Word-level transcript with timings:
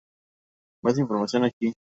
Más 0.81 0.97
información 0.97 1.43
aquí. 1.43 1.75